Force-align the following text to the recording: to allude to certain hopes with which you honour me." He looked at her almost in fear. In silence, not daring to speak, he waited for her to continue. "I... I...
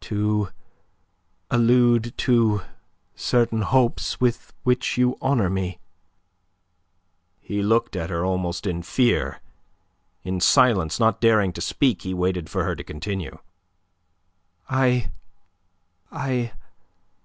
to 0.00 0.48
allude 1.48 2.12
to 2.18 2.60
certain 3.14 3.62
hopes 3.62 4.20
with 4.20 4.52
which 4.64 4.98
you 4.98 5.16
honour 5.22 5.48
me." 5.48 5.78
He 7.38 7.62
looked 7.62 7.94
at 7.94 8.10
her 8.10 8.24
almost 8.24 8.66
in 8.66 8.82
fear. 8.82 9.40
In 10.24 10.40
silence, 10.40 10.98
not 10.98 11.20
daring 11.20 11.52
to 11.52 11.60
speak, 11.60 12.02
he 12.02 12.14
waited 12.14 12.50
for 12.50 12.64
her 12.64 12.74
to 12.74 12.82
continue. 12.82 13.38
"I... 14.68 15.12
I... 16.10 16.50